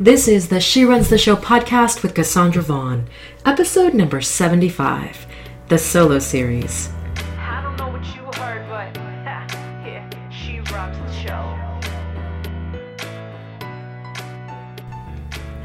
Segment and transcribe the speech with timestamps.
[0.00, 3.08] This is the She Runs the Show podcast with Cassandra Vaughn,
[3.44, 5.26] episode number 75,
[5.66, 6.88] the solo series.
[7.36, 8.94] I don't know what you heard, but
[9.84, 11.56] yeah, she runs the show.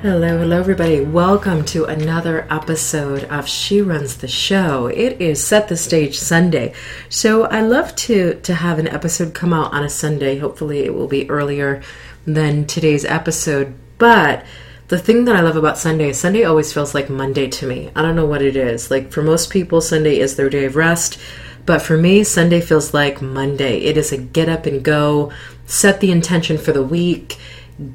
[0.01, 1.02] Hello, hello, everybody.
[1.02, 4.88] Welcome to another episode of She Runs the Show.
[4.88, 6.74] It is Set the Stage Sunday.
[7.08, 10.40] So I love to, to have an episode come out on a Sunday.
[10.40, 11.84] Hopefully, it will be earlier
[12.26, 14.44] than today's episode but
[14.90, 17.90] the thing that I love about Sunday is Sunday always feels like Monday to me.
[17.96, 18.91] I don't know what it is.
[18.91, 21.18] Like for most people, Sunday is their day of rest.
[21.66, 23.77] But for me, Sunday feels like Monday.
[23.77, 25.32] It is a get up and go,
[25.68, 27.38] set the intention for the week,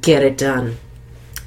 [0.01, 0.79] get it done.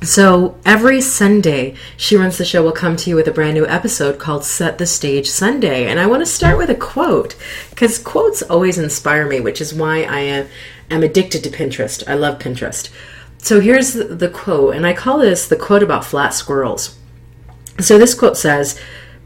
[0.04, 3.66] So every Sunday, She Runs the Show will come to you with a brand new
[3.66, 5.88] episode called Set the Stage Sunday.
[5.88, 7.36] And I want to start with a quote
[7.72, 10.50] because quotes always inspire me, which is why I am,
[10.92, 12.08] am addicted to Pinterest.
[12.08, 12.92] I love Pinterest.
[13.42, 16.98] So here's the quote, and I call this the quote about flat squirrels.
[17.80, 18.80] So this quote says,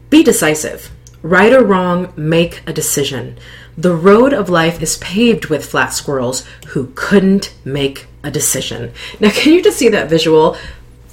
[0.08, 0.90] Be decisive.
[1.22, 3.36] Right or wrong, make a decision.
[3.76, 8.92] The road of life is paved with flat squirrels who couldn't make a decision.
[9.20, 10.56] Now, can you just see that visual?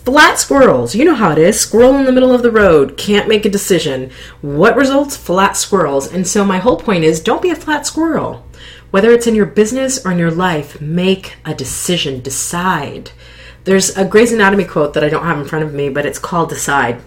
[0.05, 1.59] Flat squirrels, you know how it is.
[1.59, 4.11] Squirrel in the middle of the road, can't make a decision.
[4.41, 5.17] What results?
[5.17, 6.11] Flat squirrels.
[6.11, 8.45] And so, my whole point is don't be a flat squirrel.
[8.93, 13.09] Whether it's in your business or in your life, make a decision, decide.
[13.63, 16.19] There's a Grey's Anatomy quote that I don't have in front of me, but it's
[16.19, 17.01] called Decide.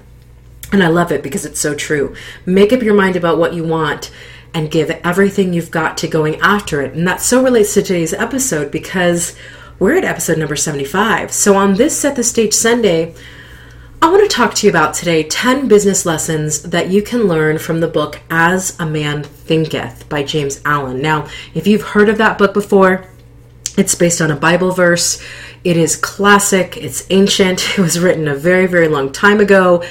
[0.73, 2.17] And I love it because it's so true.
[2.45, 4.11] Make up your mind about what you want
[4.53, 6.95] and give everything you've got to going after it.
[6.95, 9.37] And that so relates to today's episode because
[9.79, 11.31] we're at episode number 75.
[11.31, 13.15] So on this Set the Stage Sunday,
[14.03, 17.59] I want to talk to you about today 10 business lessons that you can learn
[17.59, 21.01] from the book As a Man Thinketh by James Allen.
[21.01, 23.07] Now, if you've heard of that book before,
[23.79, 25.23] it's based on a Bible verse.
[25.65, 29.83] It is classic, it's ancient, it was written a very, very long time ago.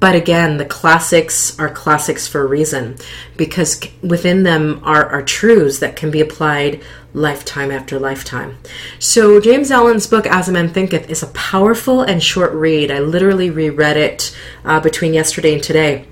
[0.00, 2.96] But again, the classics are classics for a reason
[3.36, 6.82] because within them are, are truths that can be applied
[7.14, 8.58] lifetime after lifetime.
[9.00, 12.90] So, James Allen's book, As a Man Thinketh, is a powerful and short read.
[12.90, 16.06] I literally reread it uh, between yesterday and today.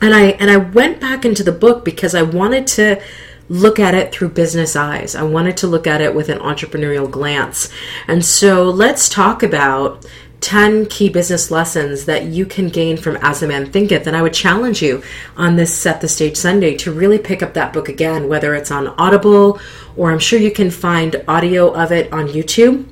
[0.00, 3.02] And I, and I went back into the book because I wanted to
[3.50, 5.14] look at it through business eyes.
[5.14, 7.68] I wanted to look at it with an entrepreneurial glance.
[8.06, 10.06] And so let's talk about
[10.40, 14.06] 10 key business lessons that you can gain from As a Man Thinketh.
[14.06, 15.02] And I would challenge you
[15.36, 18.70] on this Set the Stage Sunday to really pick up that book again, whether it's
[18.70, 19.60] on Audible
[19.96, 22.86] or I'm sure you can find audio of it on YouTube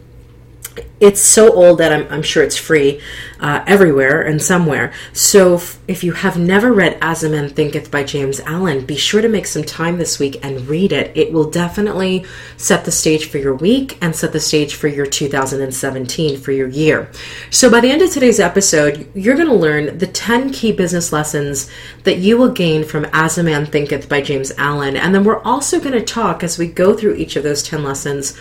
[1.01, 3.01] it's so old that I'm, I'm sure it's free
[3.41, 4.93] uh, everywhere and somewhere.
[5.13, 8.97] So if, if, you have never read As a Man Thinketh by James Allen, be
[8.97, 11.17] sure to make some time this week and read it.
[11.17, 12.25] It will definitely
[12.57, 16.69] set the stage for your week and set the stage for your 2017 for your
[16.69, 17.11] year.
[17.51, 21.13] So by the end of today's episode, you're going to learn the 10 key business
[21.13, 21.71] lessons
[22.05, 24.97] that you will gain from As a Man Thinketh by James Allen.
[24.97, 27.85] And then we're also going to talk as we go through each of those 10
[27.85, 28.37] lessons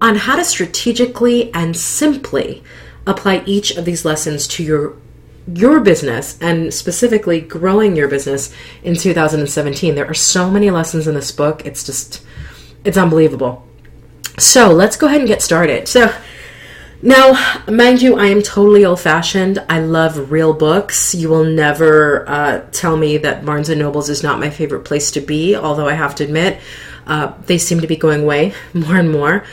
[0.00, 2.62] on how to strategically and simply
[3.06, 4.96] apply each of these lessons to your
[5.54, 9.94] your business and specifically growing your business in 2017.
[9.94, 11.64] There are so many lessons in this book.
[11.64, 12.22] It's just
[12.84, 13.66] it's unbelievable.
[14.38, 15.88] So, let's go ahead and get started.
[15.88, 16.14] So,
[17.00, 19.64] now, mind you, I am totally old fashioned.
[19.68, 21.14] I love real books.
[21.14, 25.12] You will never uh, tell me that Barnes and Nobles is not my favorite place
[25.12, 26.58] to be, although I have to admit,
[27.06, 29.44] uh, they seem to be going away more and more.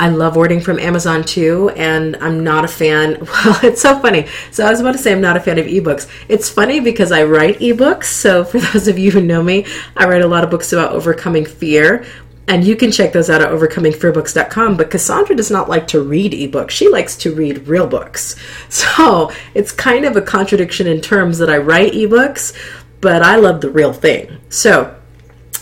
[0.00, 3.18] I love ordering from Amazon too, and I'm not a fan.
[3.30, 4.26] Well, it's so funny.
[4.50, 6.08] So I was about to say I'm not a fan of ebooks.
[6.28, 8.04] It's funny because I write ebooks.
[8.04, 9.66] So for those of you who know me,
[9.96, 12.06] I write a lot of books about overcoming fear.
[12.48, 14.78] And you can check those out at overcomingfearbooks.com.
[14.78, 16.70] But Cassandra does not like to read ebooks.
[16.70, 18.36] She likes to read real books.
[18.70, 22.56] So it's kind of a contradiction in terms that I write ebooks,
[23.00, 24.38] but I love the real thing.
[24.48, 24.96] So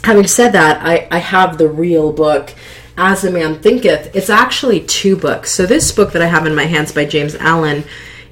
[0.04, 2.54] having said that, I, I have the real book
[2.98, 5.52] as a Man Thinketh, it's actually two books.
[5.52, 7.84] So, this book that I have in my hands by James Allen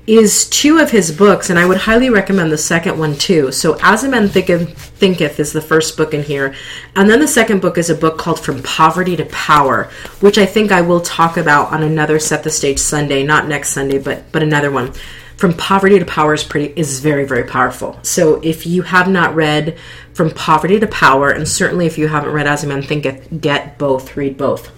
[0.09, 3.53] is two of his books, and I would highly recommend the second one too.
[3.53, 6.53] So, As a Man Thinketh, Thinketh is the first book in here.
[6.97, 9.85] And then the second book is a book called From Poverty to Power,
[10.21, 13.71] which I think I will talk about on another Set the Stage Sunday, not next
[13.71, 14.93] Sunday, but, but another one
[15.37, 19.35] from poverty to power is pretty is very very powerful so if you have not
[19.35, 19.79] read
[20.13, 23.79] from poverty to power and certainly if you haven't read as a man thinketh get
[23.79, 24.71] both read both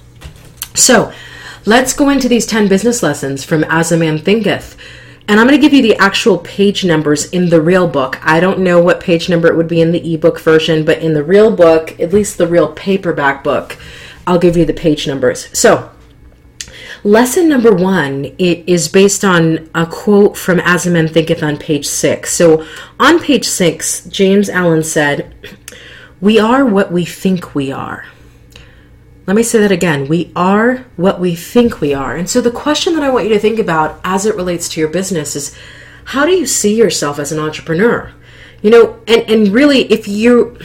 [0.75, 1.13] so
[1.65, 4.77] let's go into these 10 business lessons from as a man thinketh
[5.29, 8.19] and I'm going to give you the actual page numbers in the real book.
[8.27, 11.13] I don't know what page number it would be in the ebook version, but in
[11.13, 13.77] the real book, at least the real paperback book,
[14.27, 15.51] I'll give you the page numbers.
[15.53, 15.91] So,
[17.05, 21.57] Lesson number one it is based on a quote from As a Man Thinketh on
[21.57, 22.33] page six.
[22.33, 22.67] So
[22.99, 25.33] on page six, James Allen said,
[26.21, 28.05] We are what we think we are.
[29.27, 30.09] Let me say that again.
[30.09, 32.17] We are what we think we are.
[32.17, 34.81] And so the question that I want you to think about as it relates to
[34.81, 35.57] your business is
[36.05, 38.13] how do you see yourself as an entrepreneur?
[38.63, 40.59] You know, and, and really if you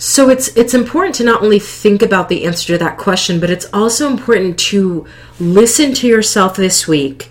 [0.00, 3.50] so it's it's important to not only think about the answer to that question, but
[3.50, 5.06] it's also important to
[5.40, 7.30] listen to yourself this week.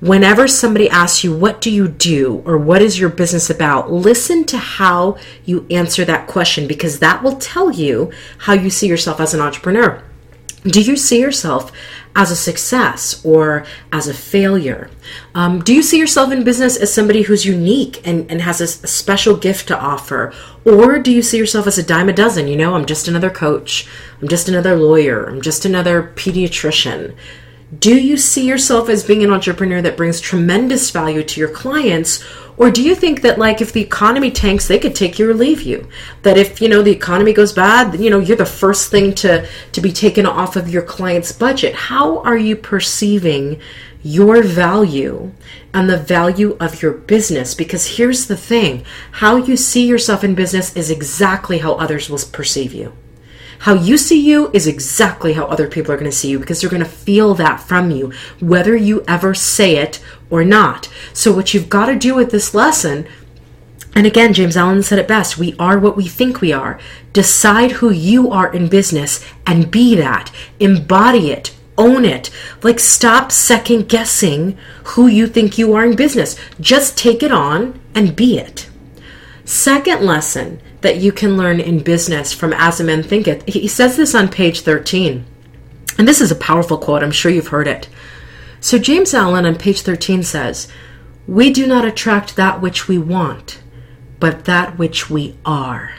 [0.00, 2.42] Whenever somebody asks you, What do you do?
[2.44, 3.92] or What is your business about?
[3.92, 8.88] listen to how you answer that question because that will tell you how you see
[8.88, 10.02] yourself as an entrepreneur.
[10.64, 11.70] Do you see yourself
[12.18, 14.90] as a success or as a failure?
[15.36, 18.64] Um, do you see yourself in business as somebody who's unique and, and has a,
[18.64, 20.34] a, special gift to offer?
[20.64, 22.48] Or do you see yourself as a dime a dozen?
[22.48, 23.88] You know, I'm just another coach,
[24.20, 27.14] I'm just another lawyer, I'm just another pediatrician.
[27.78, 32.24] Do you see yourself as being an entrepreneur that brings tremendous value to your clients?
[32.58, 35.34] Or do you think that like if the economy tanks, they could take you or
[35.34, 35.88] leave you?
[36.22, 39.48] That if, you know, the economy goes bad, you know, you're the first thing to
[39.72, 41.74] to be taken off of your client's budget.
[41.74, 43.60] How are you perceiving
[44.02, 45.32] your value
[45.72, 47.54] and the value of your business?
[47.54, 52.20] Because here's the thing, how you see yourself in business is exactly how others will
[52.32, 52.92] perceive you.
[53.60, 56.60] How you see you is exactly how other people are going to see you because
[56.60, 60.00] they're going to feel that from you, whether you ever say it
[60.30, 60.88] or not.
[61.12, 63.08] So, what you've got to do with this lesson,
[63.94, 66.78] and again, James Allen said it best we are what we think we are.
[67.12, 70.30] Decide who you are in business and be that.
[70.60, 71.54] Embody it.
[71.76, 72.30] Own it.
[72.62, 76.36] Like, stop second guessing who you think you are in business.
[76.60, 78.68] Just take it on and be it.
[79.44, 83.44] Second lesson that you can learn in business from As a Man Thinketh.
[83.46, 85.24] He says this on page 13.
[85.98, 87.02] And this is a powerful quote.
[87.02, 87.88] I'm sure you've heard it.
[88.60, 90.68] So, James Allen on page 13 says,
[91.26, 93.60] We do not attract that which we want,
[94.20, 95.92] but that which we are.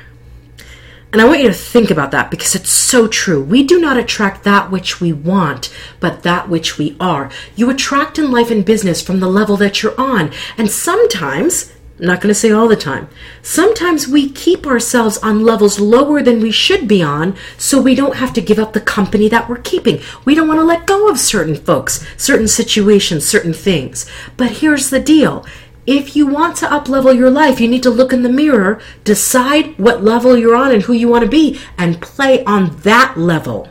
[1.11, 3.43] And I want you to think about that because it's so true.
[3.43, 7.31] We do not attract that which we want, but that which we are.
[7.55, 10.31] You attract in life and business from the level that you're on.
[10.57, 13.09] And sometimes I'm not going to say all the time.
[13.41, 18.15] Sometimes we keep ourselves on levels lower than we should be on so we don't
[18.15, 19.99] have to give up the company that we're keeping.
[20.23, 24.09] We don't want to let go of certain folks, certain situations, certain things.
[24.37, 25.45] But here's the deal.
[25.85, 29.77] If you want to uplevel your life, you need to look in the mirror, decide
[29.77, 33.67] what level you're on and who you want to be, and play on that level.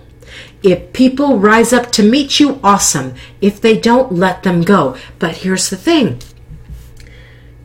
[0.62, 3.14] If people rise up to meet you, awesome.
[3.40, 4.96] If they don't, let them go.
[5.19, 6.19] But here's the thing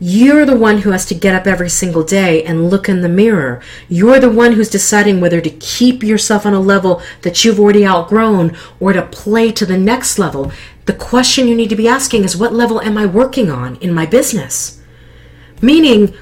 [0.06, 3.08] you're the one who has to get up every single day and look in the
[3.08, 3.62] mirror.
[3.88, 7.88] You're the one who's deciding whether to keep yourself on a level that you've already
[7.88, 10.52] outgrown or to play to the next level.
[10.88, 13.94] The question you need to be asking is what level am I working on in
[13.94, 14.82] my business?
[15.62, 16.14] Meaning,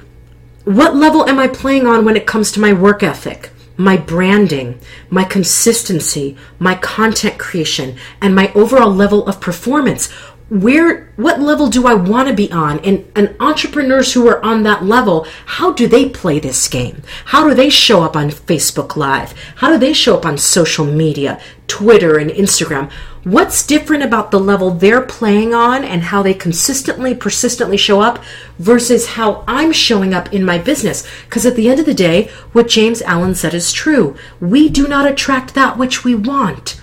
[0.62, 3.50] what level am I playing on when it comes to my work ethic?
[3.76, 4.78] my branding,
[5.10, 10.12] my consistency, my content creation, and my overall level of performance
[10.52, 12.78] where what level do I want to be on?
[12.80, 17.02] And, and entrepreneurs who are on that level, how do they play this game?
[17.26, 19.32] How do they show up on Facebook Live?
[19.56, 22.92] How do they show up on social media, Twitter and Instagram?
[23.24, 28.22] What's different about the level they're playing on and how they consistently, persistently show up
[28.58, 31.08] versus how I'm showing up in my business?
[31.24, 34.16] Because at the end of the day, what James Allen said is true.
[34.38, 36.78] We do not attract that which we want,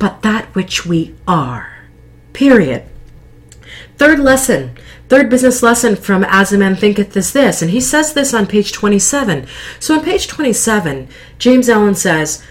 [0.00, 1.70] but that which we are.
[2.32, 2.90] Period.
[4.04, 4.76] Third lesson,
[5.08, 8.46] third business lesson from As a Man Thinketh is this, and he says this on
[8.46, 9.46] page 27.
[9.80, 11.08] So on page 27,
[11.38, 12.44] James Allen says,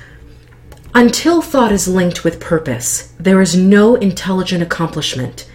[0.95, 5.47] Until thought is linked with purpose, there is no intelligent accomplishment.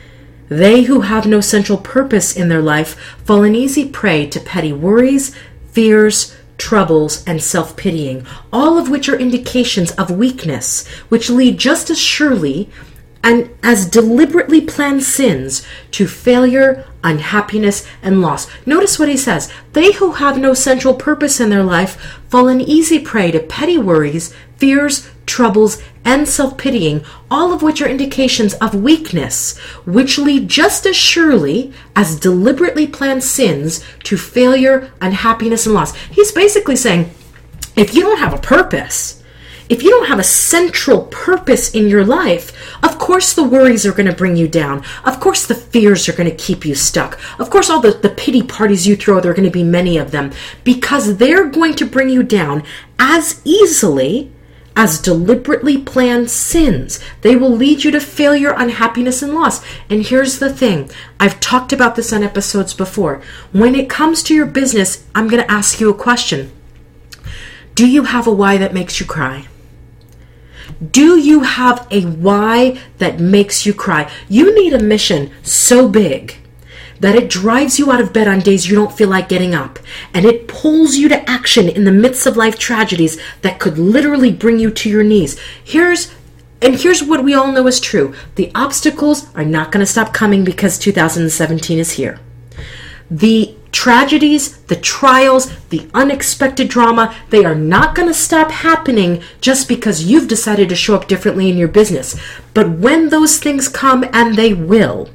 [0.48, 4.72] They who have no central purpose in their life fall an easy prey to petty
[4.72, 5.34] worries,
[5.72, 11.90] fears, troubles, and self pitying, all of which are indications of weakness, which lead just
[11.90, 12.70] as surely
[13.22, 18.48] and as deliberately planned sins to failure, unhappiness, and loss.
[18.66, 21.96] Notice what he says they who have no central purpose in their life
[22.28, 27.82] fall an easy prey to petty worries, fears, troubles, and self pitying, all of which
[27.82, 34.90] are indications of weakness, which lead just as surely as deliberately planned sins to failure,
[35.00, 35.94] unhappiness, and loss.
[35.94, 37.10] He's basically saying
[37.76, 39.17] if you don't have a purpose,
[39.68, 43.92] if you don't have a central purpose in your life, of course the worries are
[43.92, 44.82] going to bring you down.
[45.04, 47.18] Of course the fears are going to keep you stuck.
[47.38, 49.98] Of course all the, the pity parties you throw, there are going to be many
[49.98, 50.32] of them,
[50.64, 52.62] because they're going to bring you down
[52.98, 54.32] as easily
[54.74, 57.00] as deliberately planned sins.
[57.22, 59.60] They will lead you to failure, unhappiness, and loss.
[59.90, 63.20] And here's the thing I've talked about this on episodes before.
[63.50, 66.52] When it comes to your business, I'm going to ask you a question
[67.74, 69.48] Do you have a why that makes you cry?
[70.86, 74.10] Do you have a why that makes you cry?
[74.28, 76.36] You need a mission so big
[77.00, 79.78] that it drives you out of bed on days you don't feel like getting up,
[80.12, 84.32] and it pulls you to action in the midst of life tragedies that could literally
[84.32, 85.38] bring you to your knees.
[85.62, 86.12] Here's
[86.60, 88.14] and here's what we all know is true.
[88.34, 92.18] The obstacles are not going to stop coming because 2017 is here.
[93.08, 99.68] The tragedies, the trials, the unexpected drama, they are not going to stop happening just
[99.68, 102.18] because you've decided to show up differently in your business.
[102.54, 105.10] But when those things come, and they will,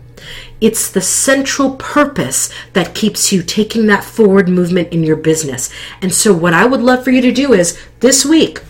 [0.62, 5.70] it's the central purpose that keeps you taking that forward movement in your business.
[6.02, 8.62] And so, what I would love for you to do is this week,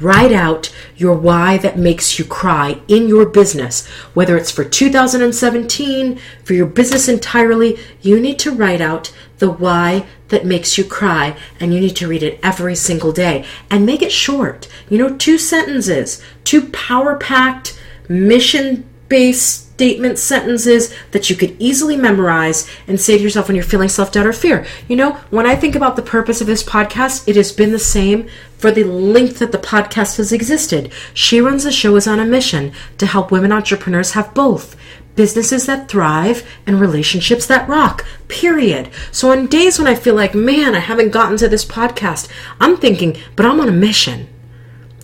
[0.00, 3.86] write out your why that makes you cry in your business.
[4.14, 10.06] Whether it's for 2017, for your business entirely, you need to write out the why
[10.28, 14.02] that makes you cry and you need to read it every single day and make
[14.02, 14.68] it short.
[14.88, 21.96] You know, two sentences, two power packed, mission based statement sentences that you could easily
[21.96, 24.66] memorize and say to yourself when you're feeling self doubt or fear.
[24.88, 27.78] You know, when I think about the purpose of this podcast, it has been the
[27.78, 30.92] same for the length that the podcast has existed.
[31.14, 34.76] She Runs the Show is on a mission to help women entrepreneurs have both
[35.16, 38.04] businesses that thrive and relationships that rock.
[38.28, 38.90] Period.
[39.10, 42.28] So on days when I feel like, man, I haven't gotten to this podcast,
[42.60, 44.28] I'm thinking, but I'm on a mission.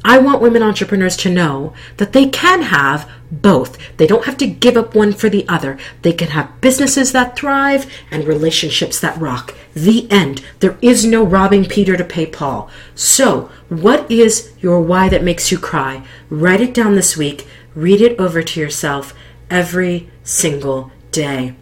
[0.05, 3.79] I want women entrepreneurs to know that they can have both.
[3.97, 5.79] They don't have to give up one for the other.
[6.03, 9.55] They can have businesses that thrive and relationships that rock.
[9.75, 10.43] The end.
[10.61, 12.71] There is no robbing Peter to pay Paul.
[12.95, 16.05] So, what is your why that makes you cry?
[16.31, 17.47] Write it down this week.
[17.75, 19.15] Read it over to yourself
[19.51, 21.55] every single day.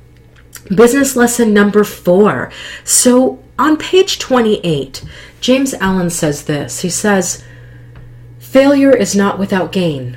[0.75, 2.51] Business lesson number four.
[2.85, 5.05] So, on page 28,
[5.41, 6.81] James Allen says this.
[6.81, 7.45] He says,
[8.39, 10.17] Failure is not without gain,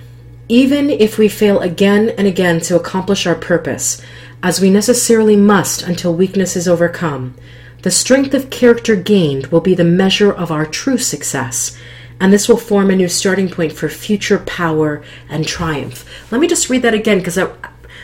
[0.49, 4.01] even if we fail again and again to accomplish our purpose,
[4.41, 7.35] as we necessarily must until weakness is overcome.
[7.81, 11.77] The strength of character gained will be the measure of our true success,
[12.19, 16.05] and this will form a new starting point for future power and triumph.
[16.31, 17.39] Let me just read that again because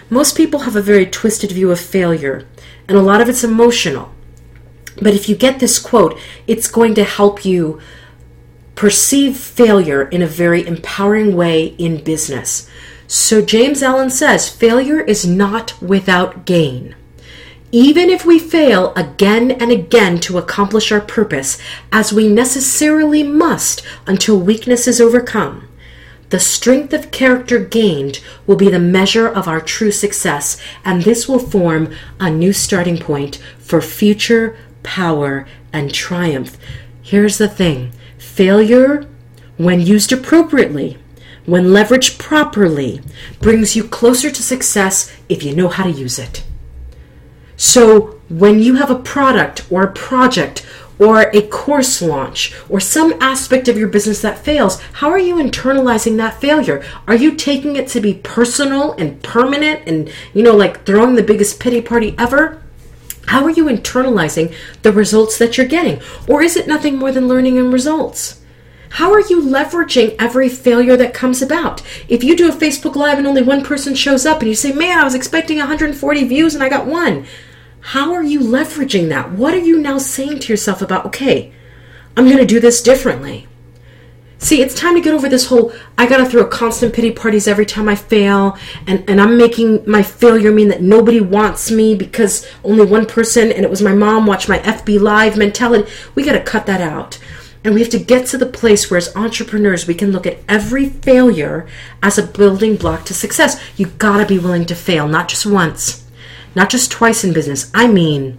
[0.10, 2.48] most people have a very twisted view of failure,
[2.88, 4.14] and a lot of it's emotional.
[5.02, 7.80] But if you get this quote, it's going to help you
[8.76, 12.70] perceive failure in a very empowering way in business.
[13.08, 16.96] So James Allen says failure is not without gain.
[17.72, 21.58] Even if we fail again and again to accomplish our purpose,
[21.92, 25.68] as we necessarily must until weakness is overcome,
[26.30, 31.28] the strength of character gained will be the measure of our true success, and this
[31.28, 36.58] will form a new starting point for future power and triumph.
[37.02, 37.92] Here's the thing
[38.34, 39.08] Failure,
[39.58, 40.98] when used appropriately,
[41.46, 43.00] when leveraged properly,
[43.40, 46.44] brings you closer to success if you know how to use it.
[47.58, 50.66] So, when you have a product or a project
[50.98, 55.36] or a course launch or some aspect of your business that fails, how are you
[55.36, 56.84] internalizing that failure?
[57.08, 61.22] Are you taking it to be personal and permanent and, you know, like throwing the
[61.22, 62.63] biggest pity party ever?
[63.28, 66.02] How are you internalizing the results that you're getting?
[66.28, 68.42] Or is it nothing more than learning and results?
[68.90, 71.82] How are you leveraging every failure that comes about?
[72.08, 74.72] If you do a Facebook Live and only one person shows up and you say,
[74.72, 77.26] man, I was expecting 140 views and I got one,
[77.80, 79.32] how are you leveraging that?
[79.32, 81.52] What are you now saying to yourself about, okay,
[82.16, 83.48] I'm going to do this differently?
[84.44, 87.66] See, it's time to get over this whole I gotta throw constant pity parties every
[87.66, 92.46] time I fail, and, and I'm making my failure mean that nobody wants me because
[92.62, 95.90] only one person, and it was my mom, watched my FB Live mentality.
[96.14, 97.20] We gotta cut that out.
[97.64, 100.40] And we have to get to the place where, as entrepreneurs, we can look at
[100.50, 101.66] every failure
[102.04, 103.64] as a building block to success.
[103.78, 106.06] You gotta be willing to fail, not just once,
[106.54, 107.72] not just twice in business.
[107.74, 108.38] I mean,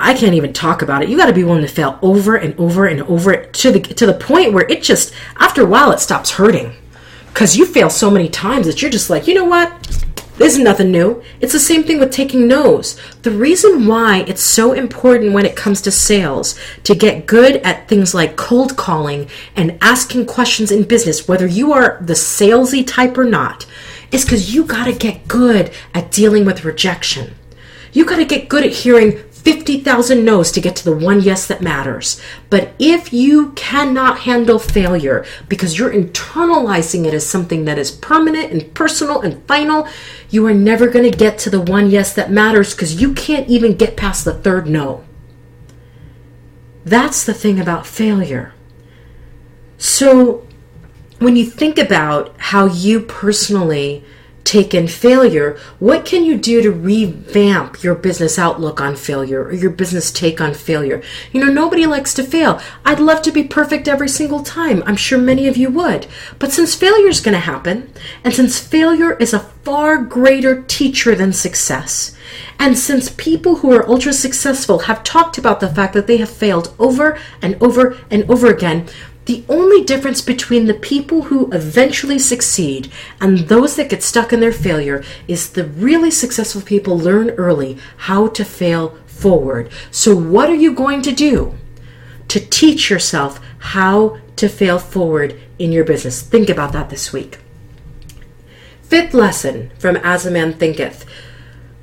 [0.00, 1.10] I can't even talk about it.
[1.10, 4.06] You got to be willing to fail over and over and over to the to
[4.06, 6.72] the point where it just after a while it stops hurting
[7.26, 9.70] because you fail so many times that you're just like, you know what?
[10.40, 11.22] This is nothing new.
[11.42, 12.98] It's the same thing with taking no's.
[13.20, 17.88] The reason why it's so important when it comes to sales to get good at
[17.88, 23.18] things like cold calling and asking questions in business, whether you are the salesy type
[23.18, 23.66] or not,
[24.12, 27.34] is because you got to get good at dealing with rejection.
[27.92, 31.46] You got to get good at hearing 50,000 no's to get to the one yes
[31.46, 32.20] that matters.
[32.50, 38.52] But if you cannot handle failure because you're internalizing it as something that is permanent
[38.52, 39.88] and personal and final,
[40.28, 43.48] you are never going to get to the one yes that matters because you can't
[43.48, 45.04] even get past the third no.
[46.84, 48.52] That's the thing about failure.
[49.78, 50.46] So,
[51.18, 54.04] when you think about how you personally
[54.50, 59.70] taken failure, what can you do to revamp your business outlook on failure or your
[59.70, 61.00] business take on failure?
[61.30, 62.60] You know, nobody likes to fail.
[62.84, 64.82] I'd love to be perfect every single time.
[64.86, 66.08] I'm sure many of you would.
[66.40, 67.92] But since failure is going to happen,
[68.24, 72.16] and since failure is a far greater teacher than success,
[72.58, 76.28] and since people who are ultra successful have talked about the fact that they have
[76.28, 78.88] failed over and over and over again,
[79.30, 84.40] the only difference between the people who eventually succeed and those that get stuck in
[84.40, 89.70] their failure is the really successful people learn early how to fail forward.
[89.92, 91.54] So, what are you going to do
[92.26, 96.22] to teach yourself how to fail forward in your business?
[96.22, 97.38] Think about that this week.
[98.82, 101.06] Fifth lesson from As a Man Thinketh.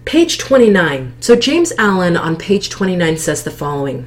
[0.04, 1.14] Page 29.
[1.22, 4.06] So, James Allen on page 29 says the following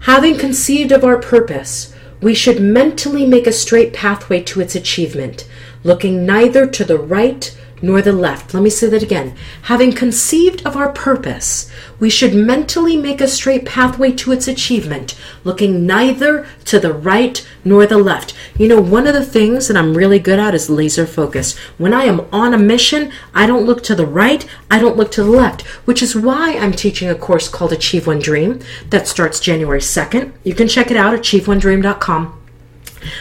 [0.00, 5.46] Having conceived of our purpose, we should mentally make a straight pathway to its achievement,
[5.84, 8.54] looking neither to the right nor the left.
[8.54, 9.36] Let me say that again.
[9.62, 15.14] Having conceived of our purpose, we should mentally make a straight pathway to its achievement,
[15.44, 18.34] looking neither to the right nor the left.
[18.56, 21.56] You know, one of the things that I'm really good at is laser focus.
[21.76, 25.10] When I am on a mission, I don't look to the right, I don't look
[25.12, 29.08] to the left, which is why I'm teaching a course called Achieve One Dream that
[29.08, 30.32] starts January 2nd.
[30.44, 32.37] You can check it out at achieveonedream.com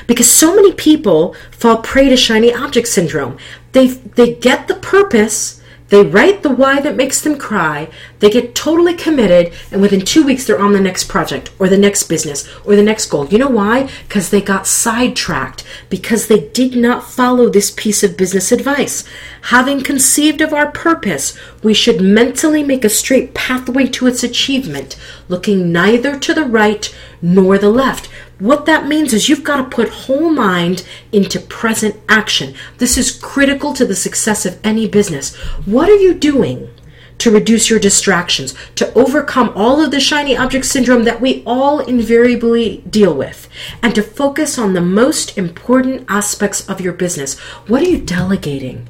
[0.07, 3.37] because so many people fall prey to shiny object syndrome.
[3.71, 8.55] They they get the purpose, they write the why that makes them cry, they get
[8.55, 12.47] totally committed, and within two weeks they're on the next project or the next business
[12.65, 13.25] or the next goal.
[13.27, 13.89] You know why?
[14.07, 19.05] Because they got sidetracked, because they did not follow this piece of business advice.
[19.43, 24.97] Having conceived of our purpose, we should mentally make a straight pathway to its achievement,
[25.29, 28.09] looking neither to the right nor the left.
[28.39, 32.53] What that means is you've got to put whole mind into present action.
[32.77, 35.35] This is critical to the success of any business.
[35.65, 36.69] What are you doing
[37.17, 41.79] to reduce your distractions, to overcome all of the shiny object syndrome that we all
[41.79, 43.49] invariably deal with,
[43.81, 47.39] and to focus on the most important aspects of your business?
[47.67, 48.87] What are you delegating?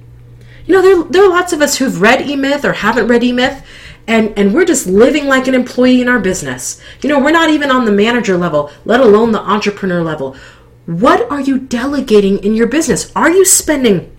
[0.65, 3.23] You know, there, there are lots of us who've read E Myth or haven't read
[3.23, 3.65] E Myth
[4.07, 6.81] and and we're just living like an employee in our business.
[7.01, 10.35] You know, we're not even on the manager level, let alone the entrepreneur level.
[10.85, 13.11] What are you delegating in your business?
[13.15, 14.13] Are you spending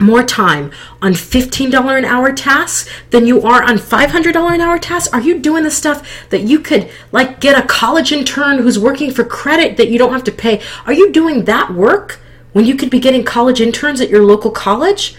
[0.00, 0.70] more time
[1.00, 5.12] on $15 an hour tasks than you are on $500 an hour tasks?
[5.12, 9.10] Are you doing the stuff that you could like get a college intern who's working
[9.10, 10.62] for credit that you don't have to pay?
[10.86, 12.20] Are you doing that work
[12.52, 15.16] when you could be getting college interns at your local college?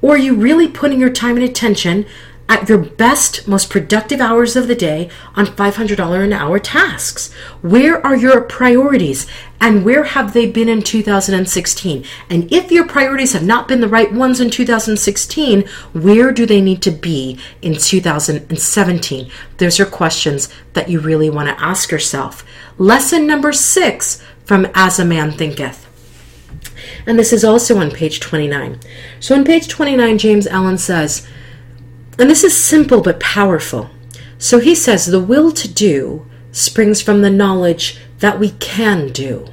[0.00, 2.06] Or are you really putting your time and attention
[2.48, 7.32] at your best, most productive hours of the day on $500 an hour tasks?
[7.60, 9.26] Where are your priorities
[9.60, 12.04] and where have they been in 2016?
[12.30, 16.60] And if your priorities have not been the right ones in 2016, where do they
[16.60, 19.30] need to be in 2017?
[19.58, 22.44] Those are questions that you really want to ask yourself.
[22.78, 25.86] Lesson number six from As a Man Thinketh.
[27.06, 28.80] And this is also on page 29.
[29.20, 31.26] So on page 29, James Allen says,
[32.18, 33.90] and this is simple but powerful.
[34.38, 39.46] So he says the will to do springs from the knowledge that we can do.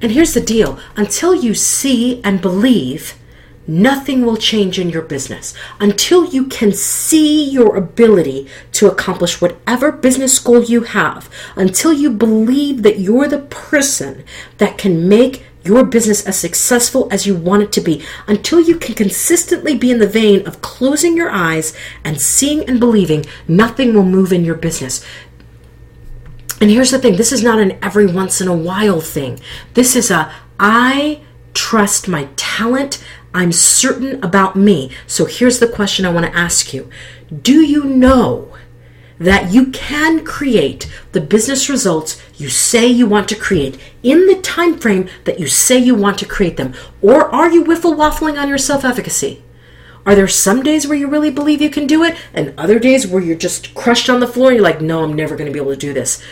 [0.00, 3.18] And here's the deal until you see and believe,
[3.66, 5.54] nothing will change in your business.
[5.80, 12.10] Until you can see your ability to accomplish whatever business goal you have, until you
[12.10, 14.24] believe that you're the person
[14.58, 18.76] that can make your business as successful as you want it to be until you
[18.76, 23.94] can consistently be in the vein of closing your eyes and seeing and believing nothing
[23.94, 25.04] will move in your business.
[26.60, 29.40] And here's the thing this is not an every once in a while thing.
[29.74, 31.20] This is a I
[31.54, 33.02] trust my talent.
[33.34, 34.90] I'm certain about me.
[35.06, 36.90] So here's the question I want to ask you
[37.42, 38.52] Do you know
[39.18, 44.40] that you can create the business results you say you want to create in the
[44.40, 46.74] time frame that you say you want to create them.
[47.02, 49.42] Or are you wiffle waffling on your self-efficacy?
[50.06, 53.06] Are there some days where you really believe you can do it and other days
[53.06, 55.52] where you're just crushed on the floor and you're like no i'm never going to
[55.52, 56.22] be able to do this.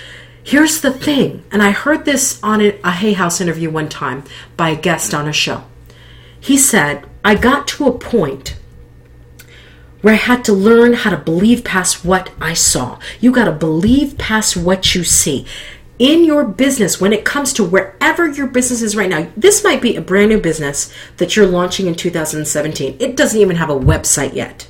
[0.42, 4.24] Here's the thing and i heard this on a hay house interview one time
[4.56, 5.64] by a guest on a show.
[6.40, 8.56] He said i got to a point
[10.06, 13.00] where I had to learn how to believe past what I saw.
[13.18, 15.44] You got to believe past what you see.
[15.98, 19.82] In your business, when it comes to wherever your business is right now, this might
[19.82, 22.98] be a brand new business that you're launching in 2017.
[23.00, 24.68] It doesn't even have a website yet.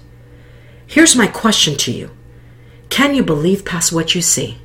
[0.86, 2.12] Here's my question to you
[2.88, 4.56] Can you believe past what you see?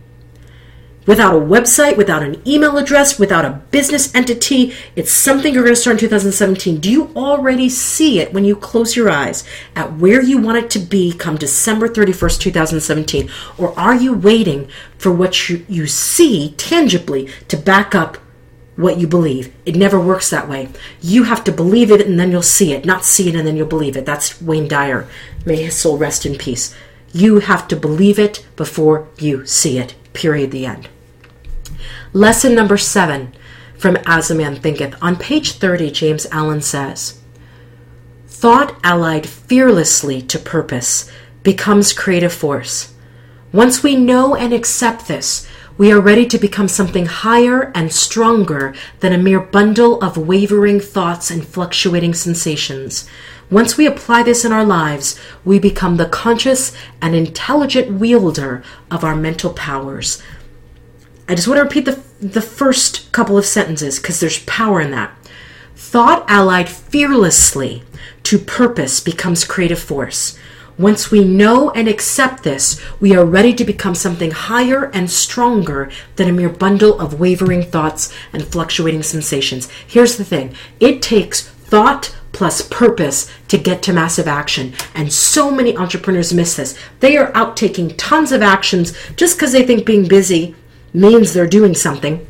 [1.06, 4.74] Without a website, without an email address, without a business entity.
[4.96, 6.80] It's something you're going to start in 2017.
[6.80, 9.44] Do you already see it when you close your eyes
[9.76, 13.30] at where you want it to be come December 31st, 2017?
[13.58, 18.18] Or are you waiting for what you, you see tangibly to back up
[18.76, 19.54] what you believe?
[19.66, 20.70] It never works that way.
[21.02, 23.58] You have to believe it and then you'll see it, not see it and then
[23.58, 24.06] you'll believe it.
[24.06, 25.08] That's Wayne Dyer.
[25.46, 26.76] May his soul rest in peace.
[27.14, 29.96] You have to believe it before you see it.
[30.14, 30.52] Period.
[30.52, 30.90] The end.
[32.14, 33.34] Lesson number seven
[33.78, 34.96] from As a Man Thinketh.
[35.02, 37.20] On page 30, James Allen says,
[38.28, 41.12] Thought allied fearlessly to purpose
[41.44, 42.94] becomes creative force.
[43.52, 45.48] Once we know and accept this,
[45.78, 50.80] we are ready to become something higher and stronger than a mere bundle of wavering
[50.80, 53.10] thoughts and fluctuating sensations.
[53.52, 59.04] Once we apply this in our lives, we become the conscious and intelligent wielder of
[59.04, 60.24] our mental powers.
[61.28, 64.92] I just want to repeat the, the first couple of sentences because there's power in
[64.92, 65.14] that.
[65.76, 67.84] Thought allied fearlessly
[68.24, 70.40] to purpose becomes creative force.
[70.78, 75.92] Once we know and accept this, we are ready to become something higher and stronger
[76.16, 79.70] than a mere bundle of wavering thoughts and fluctuating sensations.
[79.86, 84.74] Here's the thing it takes thought plus purpose to get to massive action.
[84.96, 86.78] And so many entrepreneurs miss this.
[87.00, 90.56] They are out taking tons of actions just because they think being busy
[90.94, 92.26] means they're doing something.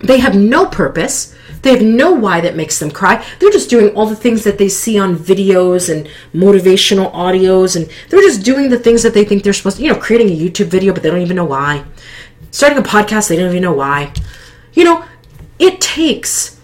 [0.00, 1.34] They have no purpose.
[1.62, 3.24] They have no why that makes them cry.
[3.38, 7.88] They're just doing all the things that they see on videos and motivational audios, and
[8.08, 10.38] they're just doing the things that they think they're supposed to, you know, creating a
[10.38, 11.84] YouTube video, but they don't even know why.
[12.50, 14.12] Starting a podcast, they don't even know why.
[14.72, 15.04] You know,
[15.60, 16.60] it takes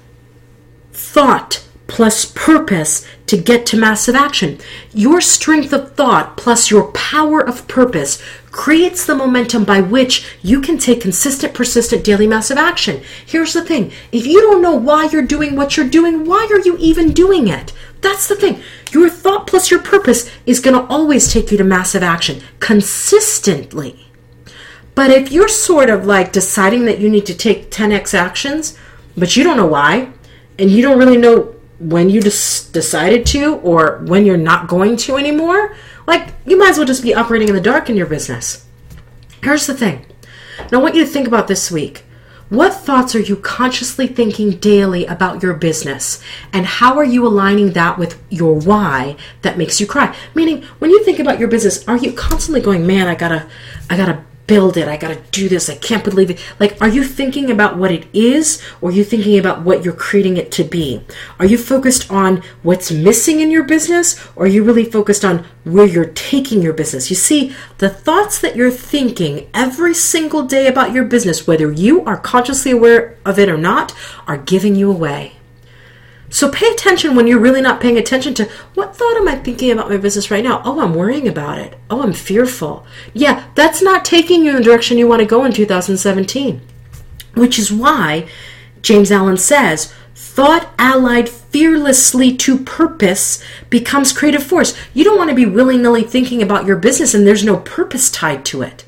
[0.92, 4.58] thought plus purpose to get to massive action.
[4.94, 8.22] Your strength of thought plus your power of purpose
[8.52, 13.02] creates the momentum by which you can take consistent, persistent daily massive action.
[13.26, 16.60] Here's the thing if you don't know why you're doing what you're doing, why are
[16.60, 17.72] you even doing it?
[18.00, 18.62] That's the thing.
[18.92, 24.06] Your thought plus your purpose is going to always take you to massive action consistently.
[24.94, 28.76] But if you're sort of like deciding that you need to take 10x actions,
[29.16, 30.12] but you don't know why,
[30.58, 34.96] and you don't really know when you just decided to or when you're not going
[34.96, 38.06] to anymore, like you might as well just be operating in the dark in your
[38.06, 38.66] business.
[39.42, 40.04] Here's the thing.
[40.72, 42.04] Now I want you to think about this week.
[42.48, 46.22] What thoughts are you consciously thinking daily about your business?
[46.50, 50.16] And how are you aligning that with your why that makes you cry?
[50.34, 53.46] Meaning, when you think about your business, are you constantly going, man, I gotta,
[53.90, 54.88] I gotta build it.
[54.88, 55.70] I got to do this.
[55.70, 56.40] I can't believe it.
[56.58, 59.94] Like, are you thinking about what it is or are you thinking about what you're
[59.94, 61.04] creating it to be?
[61.38, 65.46] Are you focused on what's missing in your business or are you really focused on
[65.62, 67.10] where you're taking your business?
[67.10, 72.04] You see, the thoughts that you're thinking every single day about your business, whether you
[72.06, 73.94] are consciously aware of it or not,
[74.26, 75.37] are giving you away.
[76.30, 79.70] So pay attention when you're really not paying attention to what thought am I thinking
[79.70, 80.60] about my business right now?
[80.64, 81.78] Oh, I'm worrying about it.
[81.88, 82.86] Oh, I'm fearful.
[83.14, 86.60] Yeah, that's not taking you in the direction you want to go in 2017.
[87.34, 88.28] Which is why
[88.82, 94.76] James Allen says, thought allied fearlessly to purpose becomes creative force.
[94.92, 98.10] You don't want to be willy nilly thinking about your business and there's no purpose
[98.10, 98.84] tied to it.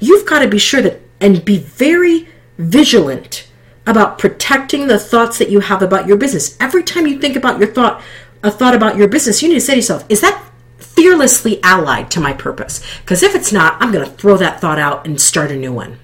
[0.00, 3.47] You've got to be sure that and be very vigilant
[3.88, 6.56] about protecting the thoughts that you have about your business.
[6.60, 8.02] Every time you think about your thought,
[8.42, 10.44] a thought about your business, you need to say to yourself, is that
[10.76, 12.84] fearlessly allied to my purpose?
[13.00, 15.72] Because if it's not, I'm going to throw that thought out and start a new
[15.72, 15.98] one.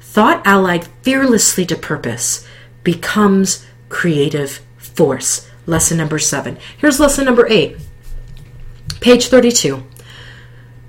[0.00, 2.48] Thought allied fearlessly to purpose
[2.82, 5.48] becomes creative force.
[5.66, 6.56] Lesson number seven.
[6.78, 7.76] Here's lesson number eight,
[9.00, 9.86] page 32.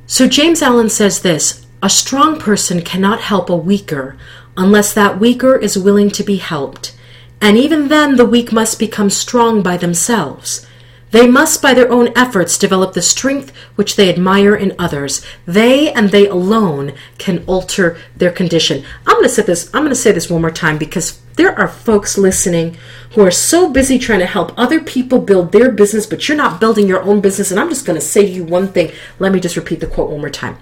[0.07, 4.17] So James Allen says this a strong person cannot help a weaker
[4.57, 6.95] unless that weaker is willing to be helped.
[7.39, 10.67] And even then, the weak must become strong by themselves.
[11.11, 15.25] They must, by their own efforts, develop the strength which they admire in others.
[15.45, 18.85] They and they alone can alter their condition.
[19.05, 19.69] I'm going to say this.
[19.73, 22.77] I'm going to say this one more time because there are folks listening
[23.11, 26.61] who are so busy trying to help other people build their business, but you're not
[26.61, 27.51] building your own business.
[27.51, 28.91] And I'm just going to say to you one thing.
[29.19, 30.57] Let me just repeat the quote one more time.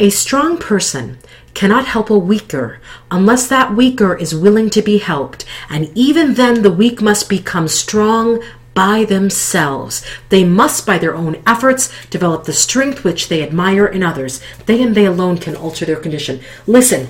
[0.00, 1.18] A strong person
[1.54, 2.80] cannot help a weaker
[3.10, 7.68] unless that weaker is willing to be helped, and even then the weak must become
[7.68, 8.42] strong
[8.74, 10.04] by themselves.
[10.28, 14.40] They must, by their own efforts, develop the strength which they admire in others.
[14.66, 16.40] They and they alone can alter their condition.
[16.64, 17.08] Listen,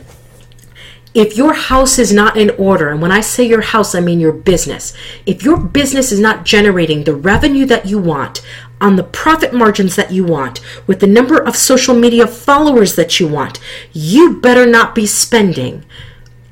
[1.14, 4.20] if your house is not in order, and when I say your house, I mean
[4.20, 4.94] your business,
[5.26, 8.40] if your business is not generating the revenue that you want,
[8.80, 13.18] on the profit margins that you want, with the number of social media followers that
[13.18, 13.58] you want,
[13.92, 15.84] you better not be spending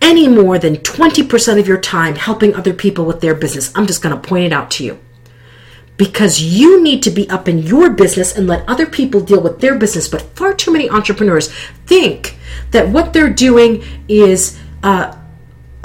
[0.01, 3.73] any more than 20% of your time helping other people with their business.
[3.75, 4.99] I'm just going to point it out to you.
[5.97, 9.61] Because you need to be up in your business and let other people deal with
[9.61, 10.09] their business.
[10.09, 11.51] But far too many entrepreneurs
[11.87, 12.37] think
[12.73, 15.16] that what they're doing is uh,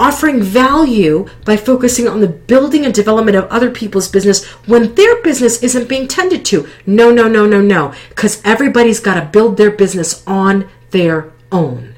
[0.02, 5.22] offering value by focusing on the building and development of other people's business when their
[5.22, 6.68] business isn't being tended to.
[6.88, 7.94] No, no, no, no, no.
[8.10, 11.96] Because everybody's got to build their business on their own.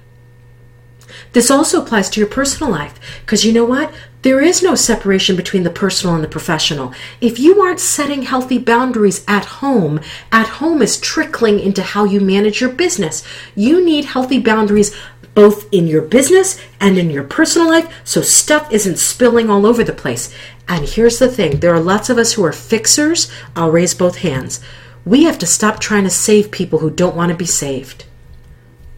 [1.32, 3.92] This also applies to your personal life because you know what?
[4.24, 6.94] There is no separation between the personal and the professional.
[7.20, 10.00] If you aren't setting healthy boundaries at home,
[10.32, 13.24] at home is trickling into how you manage your business.
[13.54, 14.96] You need healthy boundaries
[15.36, 19.84] both in your business and in your personal life so stuff isn't spilling all over
[19.84, 20.34] the place.
[20.68, 23.32] And here's the thing there are lots of us who are fixers.
[23.56, 24.62] I'll raise both hands.
[25.06, 28.06] We have to stop trying to save people who don't want to be saved.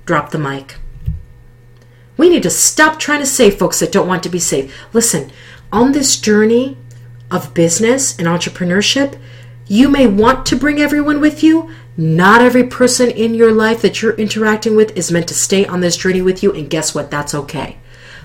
[0.06, 0.78] Drop the mic.
[2.18, 4.74] We need to stop trying to save folks that don't want to be saved.
[4.94, 5.32] Listen,
[5.72, 6.78] on this journey
[7.32, 9.20] of business and entrepreneurship,
[9.68, 11.72] you may want to bring everyone with you.
[11.98, 15.80] Not every person in your life that you're interacting with is meant to stay on
[15.80, 17.10] this journey with you, and guess what?
[17.10, 17.78] That's okay.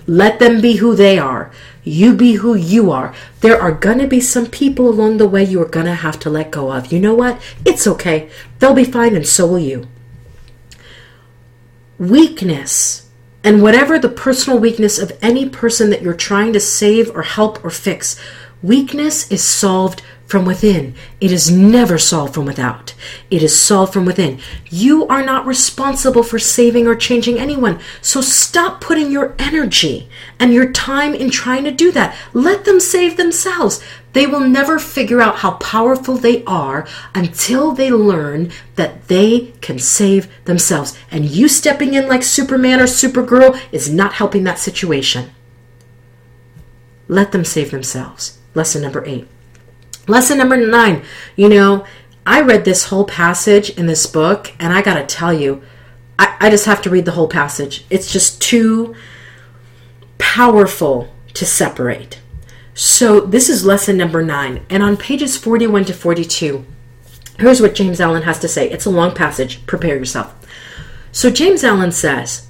[0.06, 1.52] Let them be who they are.
[1.84, 3.14] You be who you are.
[3.40, 6.18] There are going to be some people along the way you are going to have
[6.20, 6.92] to let go of.
[6.92, 7.40] You know what?
[7.64, 8.28] It's okay.
[8.58, 9.86] They'll be fine, and so will you.
[11.98, 13.08] Weakness
[13.42, 17.64] and whatever the personal weakness of any person that you're trying to save or help
[17.64, 18.20] or fix,
[18.62, 20.94] weakness is solved from within.
[21.20, 22.94] It is never solved from without.
[23.30, 24.40] It is solved from within.
[24.70, 27.80] You are not responsible for saving or changing anyone.
[28.00, 32.16] So stop putting your energy and your time in trying to do that.
[32.32, 33.82] Let them save themselves.
[34.12, 39.78] They will never figure out how powerful they are until they learn that they can
[39.78, 40.96] save themselves.
[41.10, 45.30] And you stepping in like Superman or Supergirl is not helping that situation.
[47.08, 48.38] Let them save themselves.
[48.54, 49.26] Lesson number eight.
[50.10, 51.02] Lesson number nine.
[51.36, 51.86] You know,
[52.26, 55.62] I read this whole passage in this book, and I got to tell you,
[56.18, 57.84] I, I just have to read the whole passage.
[57.90, 58.94] It's just too
[60.18, 62.20] powerful to separate.
[62.74, 64.64] So, this is lesson number nine.
[64.68, 66.64] And on pages 41 to 42,
[67.38, 68.70] here's what James Allen has to say.
[68.70, 69.64] It's a long passage.
[69.66, 70.34] Prepare yourself.
[71.12, 72.48] So, James Allen says,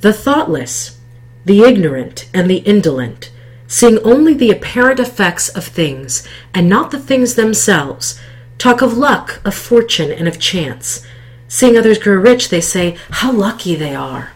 [0.00, 0.98] The thoughtless,
[1.44, 3.30] the ignorant, and the indolent
[3.68, 8.18] seeing only the apparent effects of things and not the things themselves,
[8.56, 11.06] talk of luck, of fortune, and of chance.
[11.46, 14.32] Seeing others grow rich, they say, How lucky they are.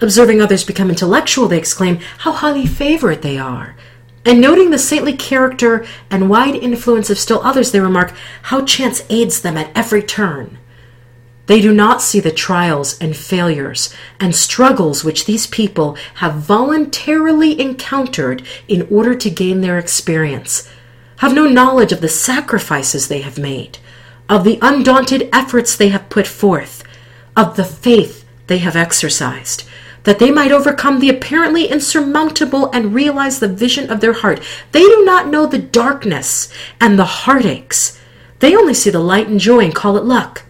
[0.00, 3.76] Observing others become intellectual, they exclaim, How highly favored they are.
[4.24, 9.02] And noting the saintly character and wide influence of still others, they remark, How chance
[9.10, 10.58] aids them at every turn.
[11.46, 17.60] They do not see the trials and failures and struggles which these people have voluntarily
[17.60, 20.68] encountered in order to gain their experience,
[21.18, 23.78] have no knowledge of the sacrifices they have made,
[24.28, 26.82] of the undaunted efforts they have put forth,
[27.36, 29.64] of the faith they have exercised,
[30.02, 34.42] that they might overcome the apparently insurmountable and realize the vision of their heart.
[34.72, 38.00] They do not know the darkness and the heartaches.
[38.40, 40.42] They only see the light and joy and call it luck.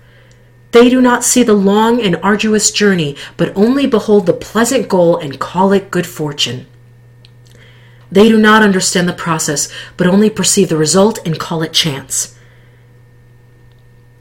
[0.77, 5.17] They do not see the long and arduous journey, but only behold the pleasant goal
[5.17, 6.67] and call it good fortune.
[8.12, 12.39] They do not understand the process, but only perceive the result and call it chance.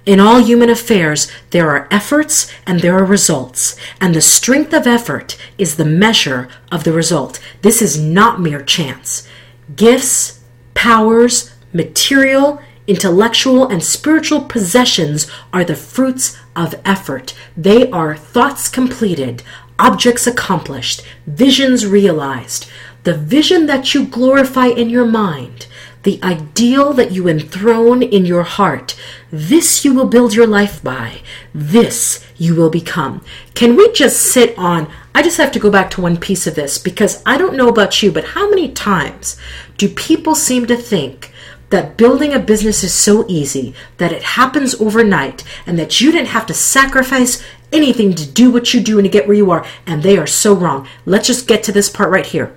[0.05, 4.87] In all human affairs, there are efforts and there are results, and the strength of
[4.87, 7.37] effort is the measure of the result.
[7.63, 9.27] This is not mere chance.
[9.75, 10.39] Gifts,
[10.73, 17.33] powers, material, intellectual, and spiritual possessions are the fruits of effort.
[17.55, 19.43] They are thoughts completed,
[19.77, 22.67] objects accomplished, visions realized.
[23.03, 25.67] The vision that you glorify in your mind,
[26.03, 28.95] the ideal that you enthrone in your heart,
[29.31, 31.21] this you will build your life by.
[31.53, 33.23] This you will become.
[33.53, 34.87] Can we just sit on?
[35.13, 37.69] I just have to go back to one piece of this because I don't know
[37.69, 39.37] about you, but how many times
[39.77, 41.31] do people seem to think
[41.75, 46.29] that building a business is so easy, that it happens overnight, and that you didn't
[46.29, 49.65] have to sacrifice anything to do what you do and to get where you are.
[49.85, 50.87] And they are so wrong.
[51.05, 52.55] Let's just get to this part right here.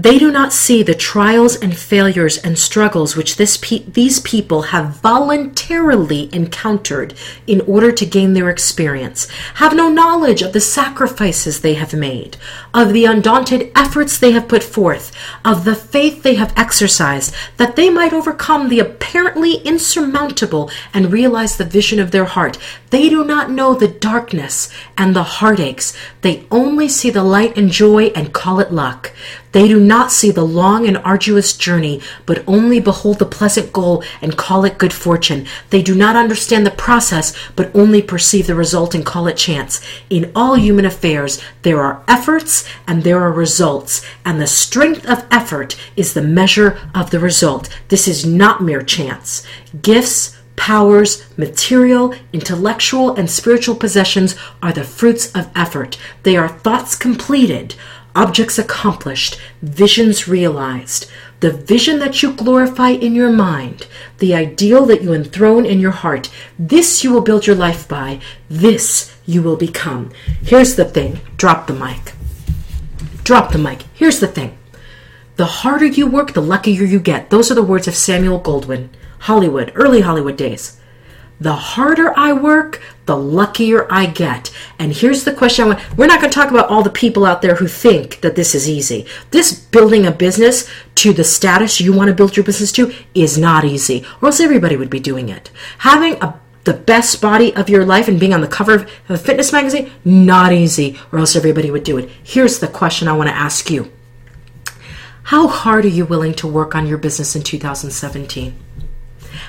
[0.00, 5.00] They do not see the trials and failures and struggles which pe- these people have
[5.00, 7.14] voluntarily encountered
[7.48, 12.36] in order to gain their experience, have no knowledge of the sacrifices they have made,
[12.72, 15.10] of the undaunted efforts they have put forth,
[15.44, 21.56] of the faith they have exercised, that they might overcome the apparently insurmountable and realize
[21.56, 22.56] the vision of their heart.
[22.90, 25.92] They do not know the darkness and the heartaches.
[26.20, 29.12] They only see the light and joy and call it luck.
[29.52, 34.02] They do not see the long and arduous journey, but only behold the pleasant goal
[34.20, 35.46] and call it good fortune.
[35.70, 39.80] They do not understand the process, but only perceive the result and call it chance.
[40.10, 45.24] In all human affairs, there are efforts and there are results, and the strength of
[45.30, 47.68] effort is the measure of the result.
[47.88, 49.46] This is not mere chance.
[49.82, 55.96] Gifts, powers, material, intellectual, and spiritual possessions are the fruits of effort.
[56.24, 57.76] They are thoughts completed
[58.14, 61.10] objects accomplished, visions realized.
[61.40, 63.86] The vision that you glorify in your mind,
[64.18, 68.20] the ideal that you enthrone in your heart, this you will build your life by,
[68.48, 70.10] this you will become.
[70.42, 72.12] Here's the thing drop the mic.
[73.22, 73.82] Drop the mic.
[73.94, 74.58] Here's the thing
[75.36, 77.30] the harder you work, the luckier you get.
[77.30, 78.88] Those are the words of Samuel Goldwyn,
[79.20, 80.77] Hollywood, early Hollywood days.
[81.40, 84.50] The harder I work, the luckier I get.
[84.78, 85.96] And here's the question I want.
[85.96, 88.54] We're not going to talk about all the people out there who think that this
[88.54, 89.06] is easy.
[89.30, 93.38] This building a business to the status you want to build your business to is
[93.38, 95.50] not easy, or else everybody would be doing it.
[95.78, 99.16] Having a the best body of your life and being on the cover of a
[99.16, 102.10] fitness magazine, not easy, or else everybody would do it.
[102.22, 103.90] Here's the question I want to ask you
[105.22, 108.54] How hard are you willing to work on your business in 2017?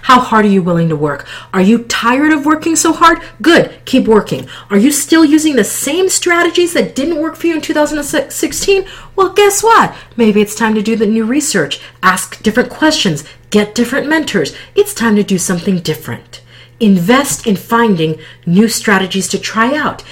[0.04, 1.28] How hard are you willing to work?
[1.54, 3.20] Are you tired of working so hard?
[3.42, 4.48] Good, keep working.
[4.70, 8.86] Are you still using the same strategies that didn't work for you in 2016?
[9.16, 9.96] Well, guess what?
[10.16, 14.56] Maybe it's time to do the new research, ask different questions, get different mentors.
[14.76, 16.42] It's time to do something different.
[16.80, 20.04] Invest in finding new strategies to try out.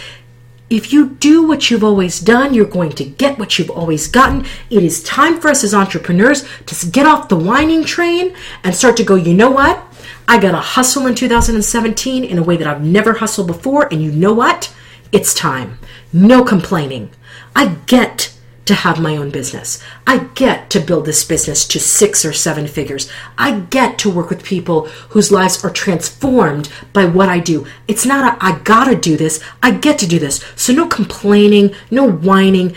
[0.70, 4.46] If you do what you've always done, you're going to get what you've always gotten.
[4.70, 8.98] It is time for us as entrepreneurs to get off the whining train and start
[8.98, 9.82] to go, you know what?
[10.28, 13.88] I got to hustle in 2017 in a way that I've never hustled before.
[13.92, 14.74] And you know what?
[15.14, 15.80] It's time.
[16.12, 17.12] No complaining.
[17.56, 18.37] I get
[18.68, 19.82] to have my own business.
[20.06, 23.10] I get to build this business to six or seven figures.
[23.38, 27.66] I get to work with people whose lives are transformed by what I do.
[27.88, 29.44] It's not a, I gotta do this.
[29.64, 30.44] I get to do this.
[30.56, 32.76] So no complaining, no whining.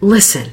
[0.00, 0.52] Listen,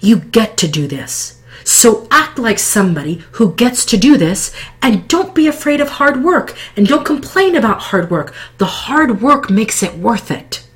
[0.00, 1.40] you get to do this.
[1.64, 6.24] So act like somebody who gets to do this and don't be afraid of hard
[6.24, 8.34] work and don't complain about hard work.
[8.56, 10.66] The hard work makes it worth it.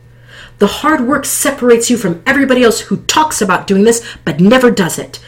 [0.58, 4.70] The hard work separates you from everybody else who talks about doing this but never
[4.70, 5.20] does it.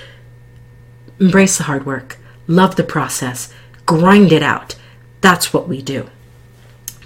[1.19, 3.53] Embrace the hard work, love the process,
[3.87, 4.77] grind it out.
[5.21, 6.11] That's what we do.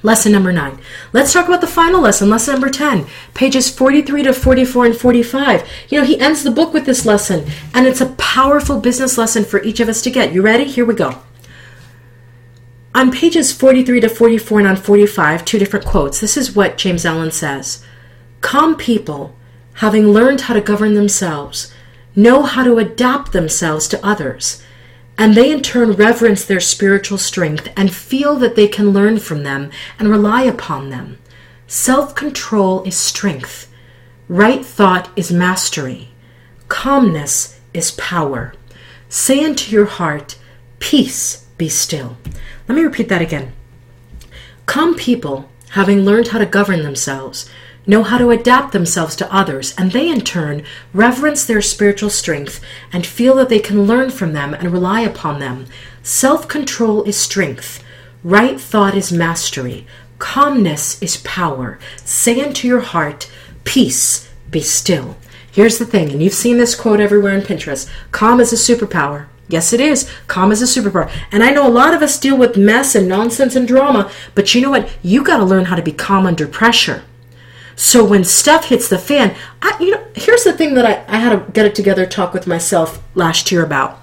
[0.02, 0.78] Lesson number nine.
[1.12, 5.68] Let's talk about the final lesson, lesson number 10, pages 43 to 44 and 45.
[5.88, 9.44] You know, he ends the book with this lesson, and it's a powerful business lesson
[9.44, 10.32] for each of us to get.
[10.32, 10.64] You ready?
[10.64, 11.20] Here we go.
[12.94, 16.20] On pages 43 to 44 and on 45, two different quotes.
[16.20, 17.84] This is what James Allen says
[18.40, 19.34] Calm people,
[19.74, 21.72] having learned how to govern themselves,
[22.14, 24.62] know how to adapt themselves to others,
[25.16, 29.42] and they in turn reverence their spiritual strength and feel that they can learn from
[29.42, 31.18] them and rely upon them.
[31.66, 33.70] Self control is strength,
[34.28, 36.10] right thought is mastery,
[36.68, 38.54] calmness is power.
[39.08, 40.38] Say unto your heart,
[40.78, 42.16] Peace, be still.
[42.68, 43.52] Let me repeat that again.
[44.66, 47.50] Calm people, having learned how to govern themselves,
[47.88, 52.60] know how to adapt themselves to others, and they in turn reverence their spiritual strength
[52.92, 55.66] and feel that they can learn from them and rely upon them.
[56.02, 57.82] Self control is strength,
[58.22, 59.86] right thought is mastery,
[60.18, 61.78] calmness is power.
[62.04, 63.30] Say unto your heart,
[63.64, 65.16] Peace, be still.
[65.50, 69.26] Here's the thing, and you've seen this quote everywhere in Pinterest calm is a superpower.
[69.48, 70.08] Yes, it is.
[70.26, 71.10] Calm is a superpower.
[71.32, 74.54] And I know a lot of us deal with mess and nonsense and drama, but
[74.54, 74.90] you know what?
[75.02, 77.02] You got to learn how to be calm under pressure.
[77.78, 81.20] So when stuff hits the fan, I, you know, here's the thing that I, I
[81.20, 84.00] had to get it together talk with myself last year about.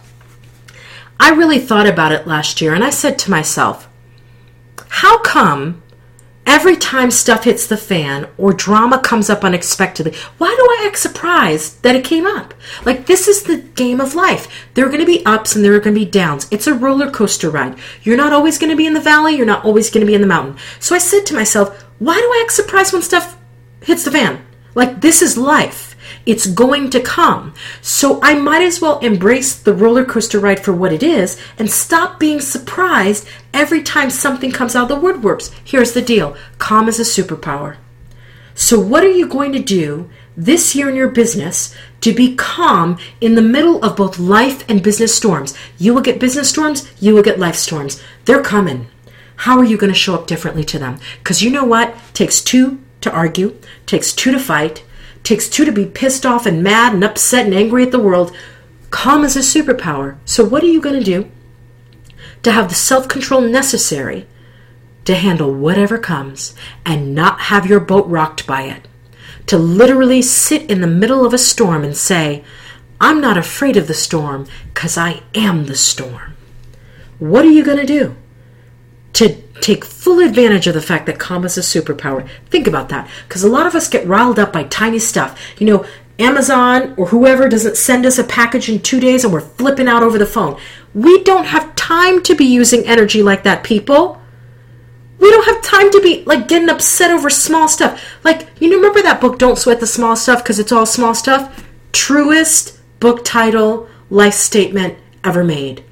[1.19, 3.89] I really thought about it last year and I said to myself,
[4.87, 5.83] how come
[6.45, 10.97] every time stuff hits the fan or drama comes up unexpectedly, why do I act
[10.97, 12.53] surprised that it came up?
[12.85, 14.47] Like, this is the game of life.
[14.73, 16.47] There are going to be ups and there are going to be downs.
[16.49, 17.77] It's a roller coaster ride.
[18.03, 20.15] You're not always going to be in the valley, you're not always going to be
[20.15, 20.55] in the mountain.
[20.79, 23.37] So I said to myself, why do I act surprised when stuff
[23.85, 24.45] hits the fan.
[24.73, 25.95] Like, this is life.
[26.25, 27.53] It's going to come.
[27.81, 31.69] So I might as well embrace the roller coaster ride for what it is and
[31.71, 35.53] stop being surprised every time something comes out of the woodworks.
[35.63, 37.77] Here's the deal calm is a superpower.
[38.53, 42.97] So, what are you going to do this year in your business to be calm
[43.21, 45.53] in the middle of both life and business storms?
[45.77, 48.01] You will get business storms, you will get life storms.
[48.25, 48.87] They're coming.
[49.37, 50.99] How are you going to show up differently to them?
[51.19, 51.89] Because you know what?
[51.89, 54.83] It takes two to argue, takes two to fight,
[55.23, 58.35] takes two to be pissed off and mad and upset and angry at the world.
[58.91, 60.17] Calm is a superpower.
[60.25, 61.31] So, what are you going to do
[62.43, 64.27] to have the self control necessary
[65.05, 66.53] to handle whatever comes
[66.85, 68.87] and not have your boat rocked by it.
[69.47, 72.43] To literally sit in the middle of a storm and say,
[72.99, 76.35] I'm not afraid of the storm because I am the storm.
[77.19, 78.15] What are you going to do?
[79.15, 82.27] To take full advantage of the fact that calm is a superpower.
[82.49, 85.39] Think about that because a lot of us get riled up by tiny stuff.
[85.57, 85.85] You know,
[86.19, 90.03] Amazon or whoever doesn't send us a package in two days and we're flipping out
[90.03, 90.59] over the phone.
[90.93, 94.21] We don't have time to be using energy like that, people.
[95.19, 98.03] We don't have time to be like getting upset over small stuff.
[98.23, 101.65] Like, you remember that book, Don't Sweat the Small Stuff, because it's all small stuff?
[101.93, 105.83] Truest book title, life statement ever made.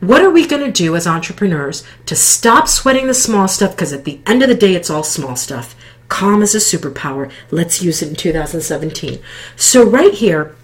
[0.00, 3.72] What are we going to do as entrepreneurs to stop sweating the small stuff?
[3.72, 5.74] Because at the end of the day, it's all small stuff.
[6.08, 7.30] Calm is a superpower.
[7.50, 9.18] Let's use it in 2017.
[9.56, 10.54] So, right here,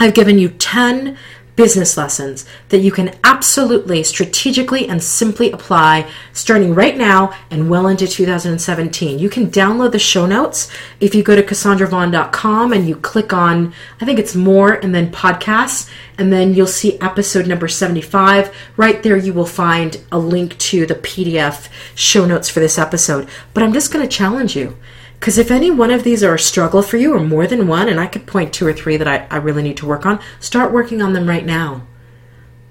[0.00, 1.16] I've given you 10
[1.56, 7.86] business lessons that you can absolutely strategically and simply apply starting right now and well
[7.86, 9.18] into 2017.
[9.18, 13.72] You can download the show notes if you go to cassandravon.com and you click on,
[14.00, 15.88] I think it's more and then podcasts,
[16.18, 18.54] and then you'll see episode number 75.
[18.76, 23.28] Right there, you will find a link to the PDF show notes for this episode.
[23.52, 24.76] But I'm just going to challenge you
[25.24, 27.88] because if any one of these are a struggle for you, or more than one,
[27.88, 30.20] and I could point two or three that I, I really need to work on,
[30.38, 31.86] start working on them right now.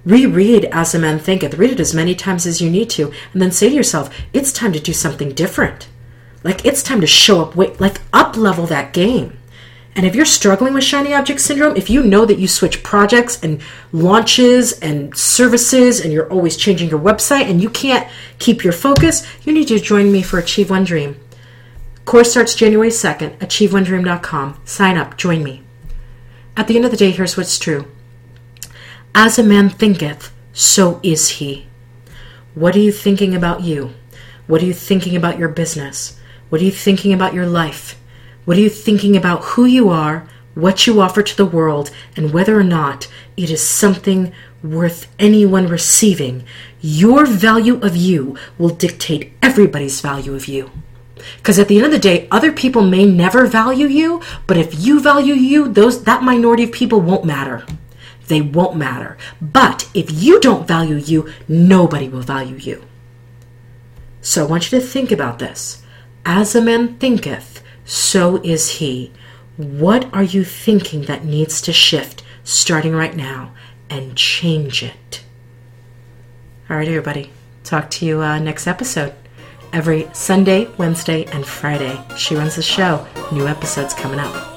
[0.06, 1.56] Reread As a Man Thinketh.
[1.56, 4.54] Read it as many times as you need to, and then say to yourself, it's
[4.54, 5.90] time to do something different.
[6.44, 9.36] Like, it's time to show up, wait, like, up level that game.
[9.96, 13.42] And if you're struggling with shiny object syndrome, if you know that you switch projects
[13.42, 18.74] and launches and services and you're always changing your website and you can't keep your
[18.74, 21.20] focus, you need to join me for Achieve One Dream.
[22.06, 23.38] Course starts January 2nd.
[23.38, 24.62] AchieveOneDream.com.
[24.66, 25.18] Sign up.
[25.18, 25.64] Join me.
[26.56, 27.88] At the end of the day, here's what's true.
[29.16, 31.68] As a man thinketh, so is he.
[32.56, 33.94] What are you thinking about you?
[34.46, 36.20] What are you thinking about your business?
[36.50, 38.00] What are you thinking about your life?
[38.46, 42.34] What are you thinking about who you are, what you offer to the world, and
[42.34, 46.44] whether or not it is something worth anyone receiving?
[46.82, 50.70] Your value of you will dictate everybody's value of you.
[51.38, 54.80] Because at the end of the day, other people may never value you, but if
[54.80, 57.66] you value you, those that minority of people won't matter.
[58.28, 59.18] They won't matter.
[59.42, 62.84] But if you don't value you, nobody will value you.
[64.22, 65.84] So I want you to think about this.
[66.26, 69.12] As a man thinketh, so is he.
[69.58, 73.54] What are you thinking that needs to shift starting right now
[73.90, 75.24] and change it?
[76.70, 77.32] All right, everybody.
[77.64, 79.14] Talk to you uh, next episode
[79.74, 82.00] every Sunday, Wednesday, and Friday.
[82.16, 83.06] She runs the show.
[83.32, 84.53] New episodes coming up.